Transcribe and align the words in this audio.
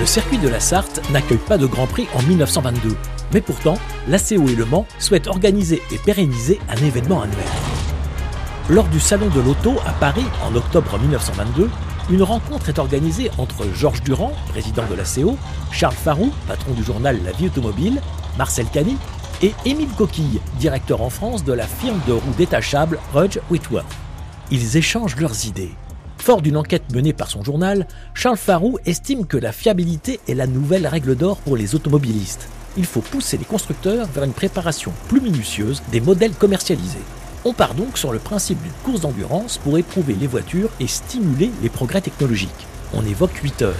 Le 0.00 0.06
circuit 0.06 0.38
de 0.38 0.48
la 0.48 0.60
Sarthe 0.60 1.02
n'accueille 1.10 1.36
pas 1.36 1.58
de 1.58 1.66
Grand 1.66 1.86
Prix 1.86 2.06
en 2.14 2.22
1922, 2.22 2.96
mais 3.34 3.42
pourtant, 3.42 3.74
l'ACO 4.08 4.48
et 4.48 4.54
Le 4.54 4.64
Mans 4.64 4.86
souhaitent 4.98 5.26
organiser 5.26 5.82
et 5.92 5.98
pérenniser 5.98 6.58
un 6.70 6.82
événement 6.82 7.20
annuel. 7.20 7.36
Lors 8.70 8.88
du 8.88 8.98
Salon 8.98 9.28
de 9.28 9.42
l'Auto 9.42 9.74
à 9.86 9.92
Paris 9.92 10.24
en 10.42 10.56
octobre 10.56 10.98
1922, 10.98 11.68
une 12.10 12.22
rencontre 12.22 12.70
est 12.70 12.78
organisée 12.78 13.30
entre 13.36 13.66
Georges 13.74 14.02
Durand, 14.02 14.32
président 14.48 14.86
de 14.88 14.94
l'ACO, 14.94 15.36
Charles 15.70 15.92
Farou, 15.92 16.32
patron 16.48 16.72
du 16.72 16.82
journal 16.82 17.20
La 17.22 17.32
Vie 17.32 17.48
Automobile, 17.48 18.00
Marcel 18.38 18.68
Cany 18.72 18.96
et 19.42 19.52
Émile 19.66 19.90
Coquille, 19.98 20.40
directeur 20.58 21.02
en 21.02 21.10
France 21.10 21.44
de 21.44 21.52
la 21.52 21.66
firme 21.66 22.00
de 22.08 22.14
roues 22.14 22.34
détachables 22.38 22.98
Rudge 23.12 23.38
Whitworth. 23.50 23.84
Ils 24.50 24.78
échangent 24.78 25.16
leurs 25.16 25.44
idées. 25.44 25.72
Fort 26.30 26.42
d'une 26.42 26.58
enquête 26.58 26.92
menée 26.94 27.12
par 27.12 27.28
son 27.28 27.42
journal, 27.42 27.88
Charles 28.14 28.36
Farou 28.36 28.78
estime 28.86 29.26
que 29.26 29.36
la 29.36 29.50
fiabilité 29.50 30.20
est 30.28 30.34
la 30.34 30.46
nouvelle 30.46 30.86
règle 30.86 31.16
d'or 31.16 31.38
pour 31.38 31.56
les 31.56 31.74
automobilistes. 31.74 32.46
Il 32.76 32.84
faut 32.84 33.00
pousser 33.00 33.36
les 33.36 33.44
constructeurs 33.44 34.06
vers 34.06 34.22
une 34.22 34.32
préparation 34.32 34.92
plus 35.08 35.20
minutieuse 35.20 35.82
des 35.90 36.00
modèles 36.00 36.34
commercialisés. 36.34 37.02
On 37.44 37.52
part 37.52 37.74
donc 37.74 37.98
sur 37.98 38.12
le 38.12 38.20
principe 38.20 38.62
d'une 38.62 38.70
course 38.84 39.00
d'endurance 39.00 39.58
pour 39.58 39.76
éprouver 39.76 40.14
les 40.14 40.28
voitures 40.28 40.70
et 40.78 40.86
stimuler 40.86 41.50
les 41.64 41.68
progrès 41.68 42.00
technologiques. 42.00 42.68
On 42.94 43.04
évoque 43.04 43.34
8 43.34 43.62
heures. 43.62 43.74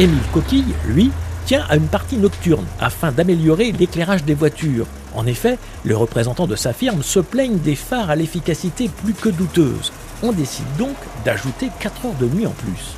Émile 0.00 0.18
Coquille, 0.34 0.74
lui, 0.88 1.12
tient 1.44 1.64
à 1.68 1.76
une 1.76 1.86
partie 1.86 2.16
nocturne 2.16 2.66
afin 2.80 3.12
d'améliorer 3.12 3.70
l'éclairage 3.70 4.24
des 4.24 4.34
voitures. 4.34 4.88
En 5.14 5.24
effet, 5.24 5.56
les 5.84 5.94
représentants 5.94 6.48
de 6.48 6.56
sa 6.56 6.72
firme 6.72 7.04
se 7.04 7.20
plaignent 7.20 7.60
des 7.60 7.76
phares 7.76 8.10
à 8.10 8.16
l'efficacité 8.16 8.90
plus 9.04 9.14
que 9.14 9.28
douteuse. 9.28 9.92
On 10.22 10.32
décide 10.32 10.64
donc 10.78 10.96
d'ajouter 11.24 11.70
4 11.78 12.06
heures 12.06 12.14
de 12.14 12.26
nuit 12.26 12.46
en 12.46 12.50
plus. 12.50 12.96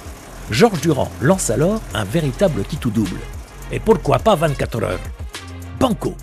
Georges 0.50 0.80
Durand 0.80 1.10
lance 1.20 1.50
alors 1.50 1.80
un 1.92 2.04
véritable 2.04 2.62
qui 2.62 2.76
tout 2.76 2.90
double. 2.90 3.18
Et 3.72 3.80
pourquoi 3.80 4.18
pas 4.18 4.36
24 4.36 4.82
heures? 4.82 5.00
Banco 5.80 6.14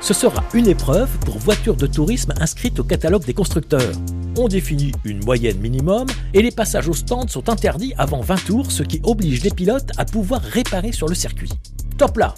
Ce 0.00 0.12
sera 0.12 0.42
une 0.52 0.66
épreuve 0.66 1.08
pour 1.24 1.38
voitures 1.38 1.76
de 1.76 1.86
tourisme 1.86 2.34
inscrites 2.40 2.80
au 2.80 2.84
catalogue 2.84 3.24
des 3.24 3.32
constructeurs. 3.32 3.92
On 4.36 4.48
définit 4.48 4.92
une 5.04 5.24
moyenne 5.24 5.58
minimum 5.58 6.06
et 6.34 6.42
les 6.42 6.50
passages 6.50 6.88
au 6.88 6.94
stand 6.94 7.30
sont 7.30 7.48
interdits 7.48 7.94
avant 7.96 8.20
20 8.20 8.44
tours, 8.44 8.72
ce 8.72 8.82
qui 8.82 9.00
oblige 9.04 9.42
les 9.44 9.50
pilotes 9.50 9.92
à 9.98 10.04
pouvoir 10.04 10.42
réparer 10.42 10.92
sur 10.92 11.06
le 11.06 11.14
circuit. 11.14 11.52
Top 11.96 12.16
là 12.16 12.34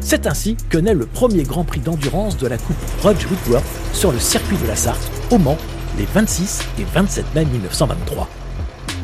C'est 0.00 0.26
ainsi 0.26 0.56
que 0.68 0.78
naît 0.78 0.94
le 0.94 1.06
premier 1.06 1.44
Grand 1.44 1.64
Prix 1.64 1.80
d'endurance 1.80 2.36
de 2.36 2.48
la 2.48 2.58
Coupe 2.58 2.76
Rudge 3.02 3.26
Whitworth 3.30 3.64
sur 3.92 4.10
le 4.10 4.18
circuit 4.18 4.56
de 4.56 4.66
la 4.66 4.76
Sarthe, 4.76 5.10
au 5.30 5.38
Mans, 5.38 5.58
les 5.98 6.04
26 6.04 6.62
et 6.78 6.84
27 6.84 7.34
mai 7.34 7.44
1923. 7.44 8.28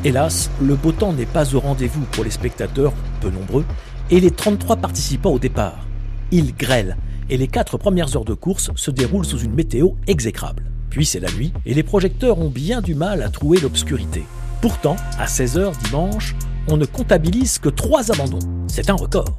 Hélas, 0.05 0.51
le 0.61 0.77
beau 0.77 0.93
temps 0.93 1.13
n'est 1.13 1.27
pas 1.27 1.55
au 1.55 1.61
rendez-vous 1.61 2.05
pour 2.13 2.25
les 2.25 2.31
spectateurs, 2.31 2.93
peu 3.21 3.31
nombreux, 3.31 3.65
et 4.11 4.21
les 4.21 4.31
33 4.31 4.77
participants 4.77 5.31
au 5.31 5.39
départ. 5.39 5.87
Il 6.31 6.55
grêle, 6.55 6.97
et 7.29 7.37
les 7.37 7.49
4 7.49 7.79
premières 7.79 8.17
heures 8.17 8.25
de 8.25 8.35
course 8.35 8.71
se 8.77 8.91
déroulent 8.91 9.25
sous 9.25 9.41
une 9.41 9.55
météo 9.55 9.91
exécrable. 10.07 10.65
Puis 10.91 11.07
c'est 11.07 11.21
la 11.21 11.31
nuit, 11.33 11.53
et 11.65 11.75
les 11.75 11.83
projecteurs 11.83 12.39
ont 12.39 12.51
bien 12.51 12.81
du 12.81 12.95
mal 12.95 13.23
à 13.23 13.29
trouver 13.29 13.59
l'obscurité. 13.59 14.25
Pourtant, 14.61 14.97
à 15.19 15.27
16h 15.27 15.73
dimanche, 15.85 16.35
on 16.69 16.77
ne 16.77 16.87
comptabilise 16.87 17.59
que 17.59 17.69
3 17.69 18.13
abandons. 18.13 18.39
C'est 18.69 18.91
un 18.91 18.95
record. 18.95 19.39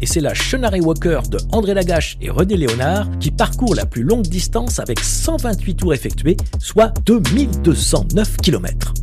Et 0.00 0.06
c'est 0.06 0.20
la 0.20 0.34
Chenaré 0.34 0.80
Walker 0.80 1.20
de 1.30 1.38
André 1.52 1.74
Lagache 1.74 2.16
et 2.20 2.30
René 2.30 2.56
Léonard 2.56 3.06
qui 3.18 3.30
parcourt 3.30 3.74
la 3.74 3.86
plus 3.86 4.02
longue 4.02 4.26
distance 4.26 4.78
avec 4.78 5.00
128 5.00 5.74
tours 5.76 5.94
effectués, 5.94 6.36
soit 6.58 6.92
2209 7.06 8.36
km. 8.38 8.94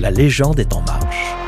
La 0.00 0.10
légende 0.10 0.60
est 0.60 0.72
en 0.72 0.82
marche. 0.82 1.47